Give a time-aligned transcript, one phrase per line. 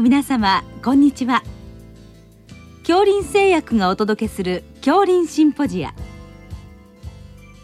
[0.00, 1.42] の皆様こんにちは。
[2.86, 5.92] 恐林製薬がお届けする恐林シンポジア。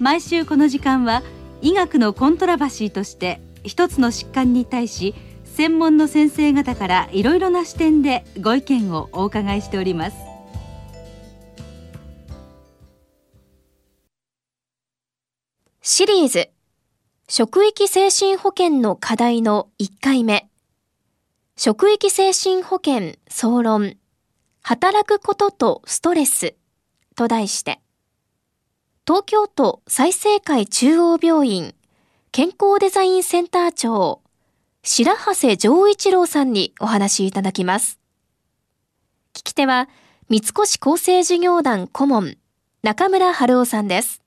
[0.00, 1.22] 毎週この時間は
[1.62, 5.14] 医学のコントラバシーとして一つの疾患に対し
[5.44, 10.16] 専門の先生方からいろいろな視点でご意見をお伺いしております。
[15.82, 16.50] シリーズ
[17.28, 20.48] 職域精神保健の課題の1回目。
[21.56, 23.96] 職域精神保健総論
[24.60, 26.56] 働くこととストレス
[27.14, 27.80] と題して
[29.06, 31.72] 東京都済生会中央病院
[32.32, 34.20] 健康デザインセンター長
[34.82, 38.00] 白長丈一郎さんにお話いただきます。
[39.32, 39.88] 聞き手は
[40.28, 42.36] 三越厚生事業団顧問
[42.82, 44.23] 中村春夫さんです。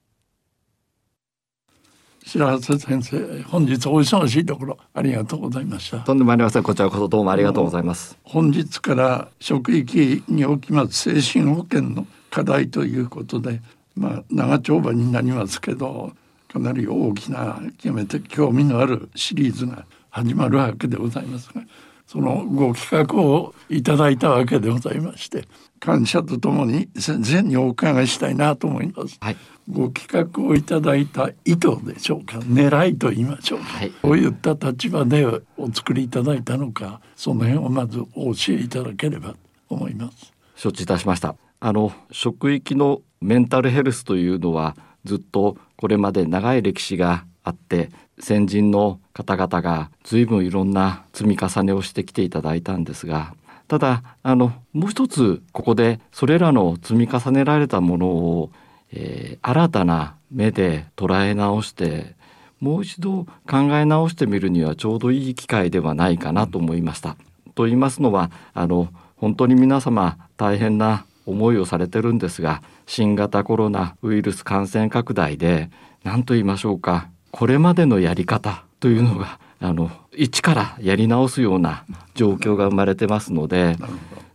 [2.28, 6.00] 白瀬先生本日お忙しいところありがとうございました。
[6.00, 6.62] とんでもありません。
[6.62, 8.18] こちらこそどうもありがとうございます。
[8.22, 13.62] 本日から職域におきます精神保健の課題ということで
[13.96, 16.12] まあ長丁場になりますけど
[16.52, 21.62] かなり大きな極めて興味のあるシリーズが始まるわけでございますが
[22.08, 25.44] そのご企画をいただいたわけでございまして
[25.78, 29.18] 感謝とともに先生にお伺いしたいなと思います。
[29.20, 29.36] はい、
[29.70, 32.38] ご企画をいただいた意図でしょうか？
[32.38, 35.24] 狙いと言いましょうか、はい、どういった立場で
[35.56, 37.00] お作りいただいたのか？
[37.14, 39.36] その辺をまずお教えいただければと
[39.68, 40.32] 思います。
[40.56, 41.36] 承知いたしました。
[41.60, 47.90] あの職域のメンタルヘルスというのはずっとこれまで長い歴史があって
[48.20, 53.34] 先人の方々が随分いろんな積み重ねをしてきていただいたんですが
[53.68, 58.50] ただあのもう一つここでそれらの積み重ねられたものを、
[58.92, 62.16] えー、新たな目で捉え直して
[62.60, 67.16] もう一度考え直してみるにはちょうどいい機会ではないかなと思いました。
[67.54, 75.70] と言いますのはあの本当に皆様大変な思いをされてるんですが新型コロナウイルス感染拡大で
[76.04, 81.84] 何と言いましょうかこれまでのやり方というのがあの一からやり直すような
[82.14, 83.76] 状況が生まれてますので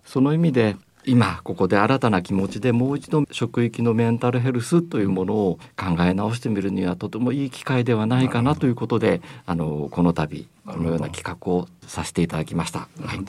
[0.06, 12.80] その意味で今ここで新たな気持ちでもう一度職域のメンタルヘルスというものを考え直してみるにはとてもいい機会ではないかなということであのこの度このような企画をさせていただきました。
[12.80, 13.20] はい。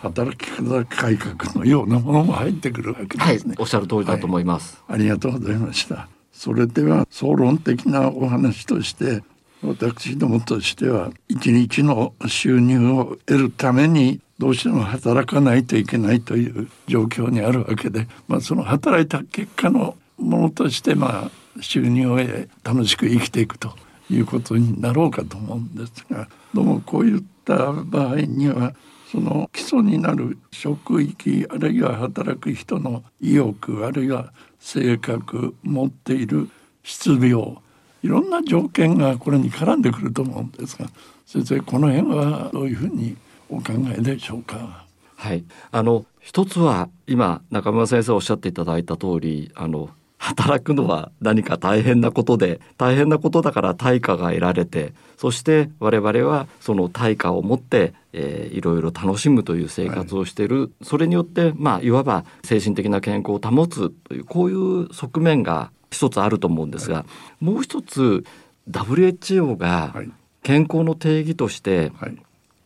[0.00, 9.24] 働き方改革のようなものも入ってくるわけですね、はい、おっしゃる通りだと思います、はい、ありがとうございましたそれでは総論的なお話として
[9.60, 23.74] 私どもとしては一日の収入を得るためにどうしても働かないといけないという状況にあるわけで、まあ、その働いた結果のものとしてまあ収入を得楽しく生きていくと
[24.08, 28.74] いうことになろうかと思うんですがどうもこういった場合には
[29.10, 36.50] その基礎になる職域あるいは働く人の意欲あるいは性格持っている
[36.82, 37.56] 失病
[38.02, 40.88] いろんな条件がこれに絡んでくると思うんですが
[41.26, 43.16] 先生この辺はどういうふうに
[43.48, 44.84] お考えでしょうか？
[45.16, 49.88] はいあの一つは今中村先生おっしゃっていただいた通りあの
[50.28, 67.06] 働くのは何か大変なことで大変なことだから対価が得られてそして我々はその対価を持って、えー、いろいろ楽しむという生活をしている、はい、それによってまあいわば精神的な健康を保つというこういう側面が一つあると思うんですが、は
[67.40, 68.24] い、もう一つ
[68.70, 69.94] WHO が
[70.42, 72.16] 健康の定義として、はい、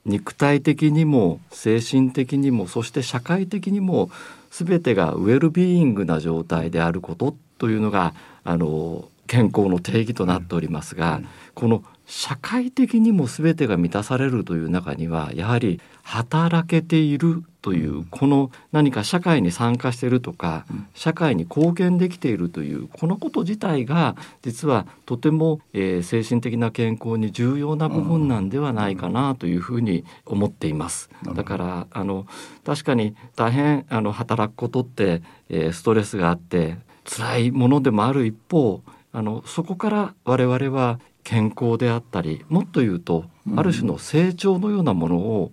[0.05, 4.11] 肉体的にも精神的にもそして社会的にも
[4.53, 8.15] 全てがウェルビーイングな状態であることというのが
[8.45, 11.83] あの健康の定義となっておりますが、うん、この
[12.15, 31.09] 社会的にも全てが満たされるという中にはやはり働けているというこの何か社会に参加しているとか社会に貢献できているというこのこと自体が実はとても、えー、精神的な健康に重要な部分なんではないかなというふうに思っています。
[31.35, 32.27] だからあの
[32.63, 38.83] 確かに大変あの働くことって、えー、ストレスがあって辛いものでもある一方
[39.15, 43.25] あのそこから我々は健康であったりもっと言うと、
[43.57, 45.53] ある種の成長のようなものを、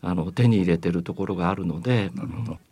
[0.00, 2.10] あの手に入れてるところがあるので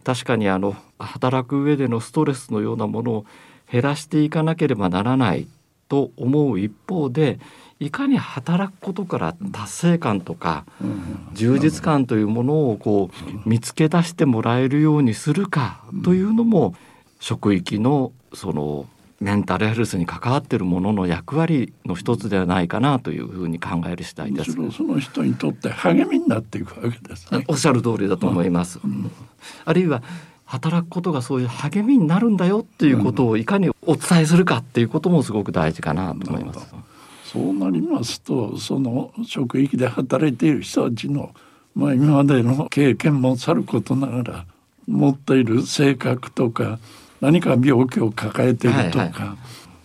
[0.02, 3.26] 確かにあの働く上でのストレスのようなものを
[3.70, 5.46] 減らしていかなければならない
[5.88, 7.38] と思う一方で
[7.78, 10.66] いかに働くことから達成感とか
[11.32, 16.74] 充実感というものをこう見つけ出してもらえるようにするかというのも
[17.20, 18.86] 職域のその
[19.20, 24.52] メンタルヘルスに関わっているものの役割の一つではないかなというふうに考える次第です。
[24.72, 27.44] その人にとって励みになっていくわけですね。
[27.46, 28.80] おっしゃる通りだと思います。
[28.82, 29.10] うん、
[29.66, 30.02] あるいは
[30.46, 36.74] 働くことがそういう励みになるんだよっていうことをいかにお伝えするかっていうこともすごく大事かなと思います。
[37.26, 41.32] そうなりますとその職域で働いている人たちの、
[41.76, 44.46] まあ、今までの経験もさることながら
[44.88, 46.80] 持っている性格とか
[47.20, 49.38] 何か病気を抱えているとか、はいはい、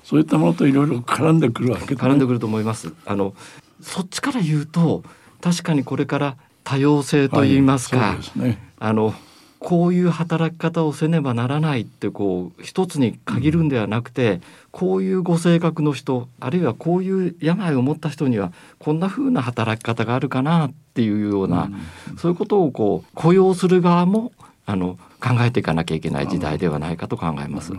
[0.03, 2.93] そういったものといろいろ絡んでくるわけ、ね、絡んでくると思います。
[3.05, 3.33] あの
[3.81, 5.03] そっちから言うと
[5.41, 9.13] 確かにこれから多様性といいますか、はいすね、あの
[9.59, 14.41] こういう働き方をせねばならないってこう一つに限るんではなくて、うん、
[14.71, 21.71] こういうご性格の人あるいはこういう病を持った人にはこんな風な働き方があるかなっていうような、
[22.11, 24.31] うん、そういうことをこう雇用する側も
[24.65, 27.73] あの考えていかなきゃいけない時代ではないかと考えます。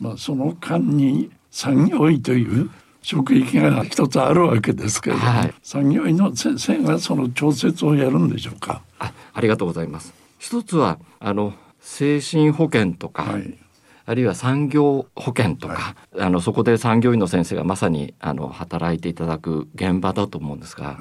[0.00, 2.70] まあ、その間に産業医という
[3.02, 8.82] 職域が一つあるわけですけれども、はい、産業医の先生がその調節をやるんでしょうか？
[8.98, 10.12] あありがとうございます。
[10.38, 13.56] 一つはあの精神保健とか、はい、
[14.06, 20.96] あるいは産業保険とか、はい、あのそこで産業医の先生がまさにあの働いていただく現場だと思うんですが、はい、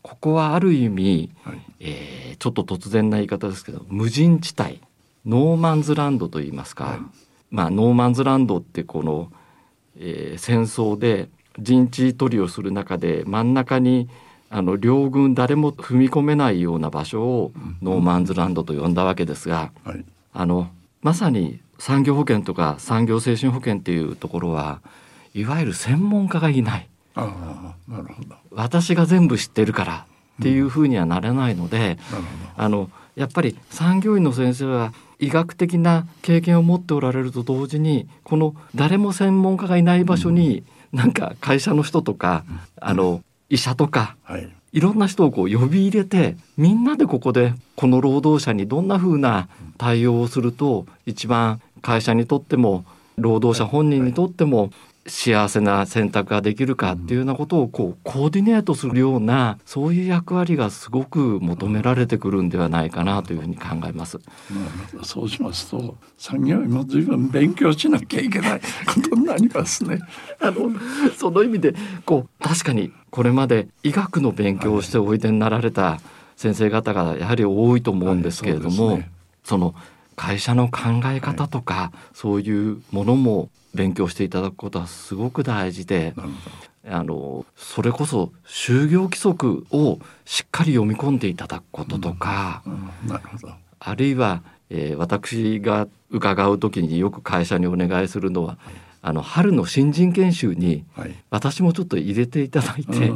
[0.00, 4.80] ここはある意味、はい、えー、ちょっと突然な言い方ですけど無人地帯
[5.26, 6.98] ノーマンズランドといいますか、
[7.50, 9.30] まあ、ノーマンズランドってこの、
[9.98, 11.28] えー、戦争で
[11.58, 14.08] 陣地取りをする中で真ん中に
[14.48, 17.52] あの両軍誰も踏み込めないような場所を
[17.82, 20.70] ノーマンズランドと呼んだわけですが、はい、あの
[21.02, 24.80] まさに産業保健とか産業精神保健っていうところは
[25.34, 26.88] いわゆる専門家がいない。
[27.14, 28.36] あなるほど。
[28.50, 30.06] 私が全部知ってるから
[30.40, 40.62] っていうふうにはなれないので、うん、あのやっぱり産業医の先生は医学的な経験を持っておられると同時にこの誰も専門家がいない場所に、
[40.92, 42.44] なんか会社の人とか、
[42.80, 52.84] あの医者とか、はい、いろんな人をこう呼び入れてみんなでここでこの労働者にどんなふうな対応をすると一番会社にとっても
[53.16, 54.70] 労働者本人にとっても
[55.08, 64.18] 幸せな選択ができるかっていうようなことをこうコーディネートするようなそういう役割がすごく求められてくるんではないかなというふうに考えます。
[65.02, 70.00] そうしますと産業医も随分勉強しなきゃいけないことになりますね。
[70.40, 70.70] あの
[71.16, 71.74] その意味で
[72.04, 76.00] こう確かにこれまで医学の勉強をしておいでになられた
[76.36, 78.96] 先生方がやはり多いと思うんですけれども、はい。
[78.96, 79.10] そね、
[79.44, 79.74] その
[80.16, 86.14] 会社の考え方とか、はい、そういうものも勉強していただくことはすごく大事で
[86.88, 92.62] あのそれこそ就業規則をしっかり読み込んでいただくこととか、
[93.78, 98.86] あるいは、えー、私が伺う時によく会社にお願いするのは、はい。
[99.02, 100.84] あの春の新人研修に
[101.30, 103.12] 私もちょっと入れていただいて、はい、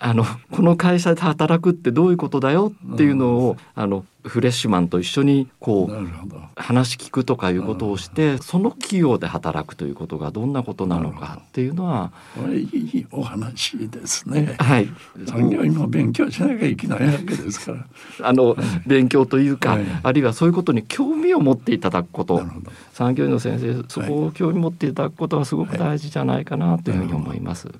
[0.00, 14.56] あのこの会社で働くってどういうことだよっていうのをあのフレッシュマンと一緒にこう話聞くとかいうことをしてその企業で働くということがどんなことなのかっていうのはこれいいお話ですね。
[14.58, 14.88] はい、
[15.26, 17.86] 産業医も勉強しなきゃいけないわけですから。
[18.28, 18.56] あの
[18.86, 22.42] 勉強というか、はい、あるいはそういうことに興味を持っていただくこと。
[22.92, 27.68] 産業医の先生そこを興味持っていただくことはすごく大事じゃないかなというふうに思います。
[27.68, 27.76] はい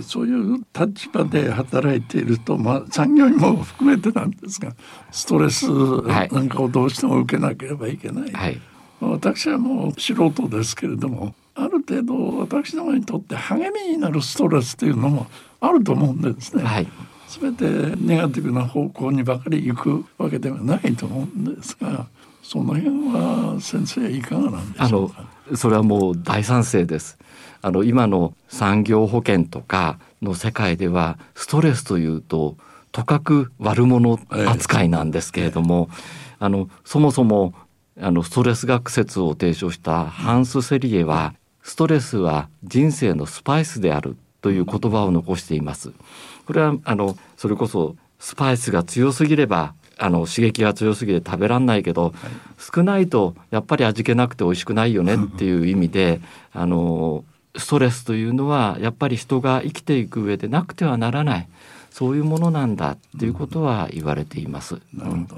[0.00, 4.72] そういう立場で働いていると、まあ、産業医も含めてなんですが
[5.10, 8.60] ストレスなんかをどうしても受けなければいけない、はい、
[9.00, 15.26] 私はもう素人ですけれどもある程度私どもにとって励みになるストレスというのも
[15.60, 16.62] あると思うんですね。
[16.62, 16.88] はい。
[17.28, 17.64] 全て
[17.96, 22.06] ネガティブな方向にばかり行くわけではないと思うんですが
[22.42, 25.24] その辺は先生いかがなんでしょうか？
[25.56, 27.18] それはもう大賛成です
[27.62, 32.56] あの今の産業保険とかの世界ではストレスというと
[32.90, 35.88] とかく悪者扱いなんですけれども、
[36.38, 37.54] あのそもそも
[37.98, 45.92] あのストレス学説を提唱したハンス・セリエはストレスは人生のスパイスであるという言葉を残しています。
[46.46, 52.12] これはあのそれこそスパイスが強すぎればあの刺激が強すぎて食べらんないけど、はい、
[52.58, 56.20] 少ないとやっぱり味気なくて美味しくないよねっていう意味で
[56.52, 57.24] あの
[57.56, 61.48] ストレスというのはやっぱり人が生きていく上でなくてはならない。
[61.90, 64.80] そういうものなんだっていうことは言われています。
[64.94, 65.36] なるほど。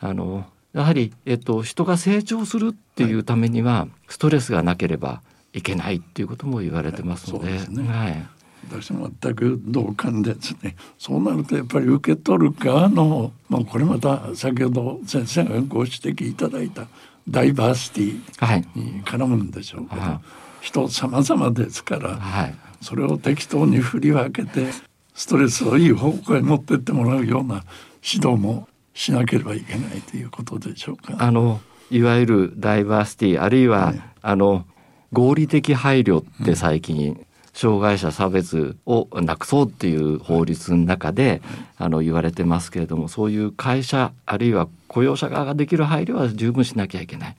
[0.00, 5.20] あのやはり、えっと、人が成長するっていうためには、ストレスがなければ
[5.52, 7.50] いけないっていうことも言われてますので。
[7.50, 7.88] はい、ね。
[7.88, 8.26] はい、
[8.70, 10.76] 私も全く同感ですね。
[10.98, 16.86] そうなるとやっぱり受け取る側の、まあ、これまた先ほど先生がご指摘いただいた
[17.28, 20.20] ダイバーシティに絡むんでしょうけど、はい。
[20.60, 24.68] 人様々ですから、はい、それを適当に振り分けて
[25.14, 27.64] ストレスをいい方向へ持ってってもらうような
[28.02, 31.16] 指導もしなければいけないということでしょうか。
[31.18, 31.60] あの
[31.90, 34.02] いわゆるダイバーシティあるいは、はい。
[34.22, 34.64] あの
[35.12, 41.42] 合理的配慮って最近、障害者差別をなくそうっていう法律の中で、
[41.76, 47.36] あの言われてますけれどもそういう会社あるいは雇用者側ができる配慮は十分しなきゃいけない。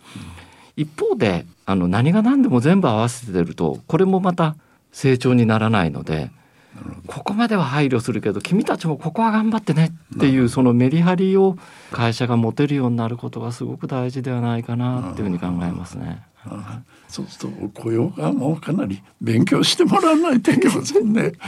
[0.76, 4.56] 一方であの何が何でも全部合わせてるとこれもまた
[4.92, 6.32] 成長にならないので
[7.08, 11.58] ここまでは配慮するけど君たちもここは頑張ってねっていうそのメリハリを
[11.92, 16.24] 会社が持てるようになることがすごく大事ではないかなっていうふうに考えますね。
[16.46, 21.34] あそうすると雇用側もかなり勉強してもらわないといけませんね。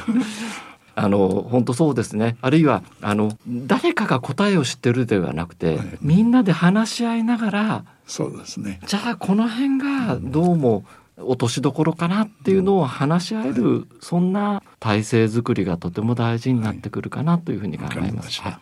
[0.97, 8.79] あの本当そうですねあるいはあの誰かが答えを知ってるではなくて、はいみんなで話し合いながらそうですね。
[8.85, 10.85] じゃあこの辺がどうも
[11.17, 18.21] 落としどころかなっていうのを話し合える、そんな体制づくりがとても大事になってくるかなというふうに考えま。
[18.23, 18.59] すした。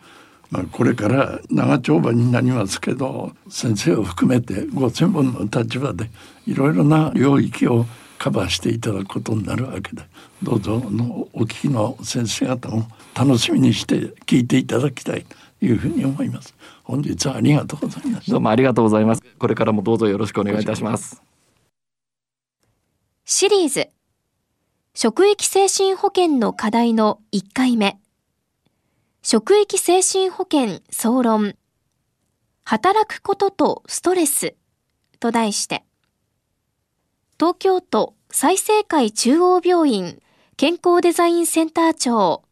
[0.50, 6.10] まあこれから長丁場になりますけど先生を含めてご専門の立場で
[6.46, 7.86] いろいろな領域を
[8.18, 10.02] カバーしていただくことになるわけで
[10.42, 13.96] どうぞあのお聞きの先生方も楽しみにして
[14.26, 16.54] 聞いていただきたいというふうに思います。
[16.82, 18.40] 本日はありがとうございましたどう。
[18.40, 19.22] もありがとうございます。
[19.38, 21.22] これからもどうぞよろしくお願いいたします。
[23.24, 23.88] シリーズ
[24.94, 27.98] 職域精神保健の課題の1回目
[29.26, 31.56] 職域精神保健総論。
[32.62, 34.54] 働くこととストレス。
[35.18, 35.82] と題して。
[37.40, 40.20] 東京都済生会中央病院
[40.58, 42.42] 健康デザインセンター長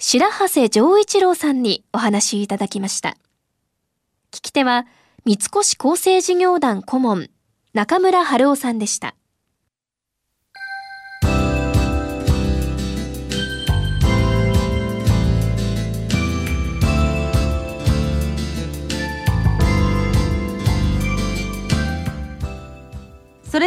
[0.00, 3.10] 白長丈一郎さんにお話いただきました。
[4.32, 4.88] 聞き手は
[5.24, 5.48] 三越
[5.78, 7.30] 厚生事業団顧問
[7.74, 9.14] 中村春夫さんでした。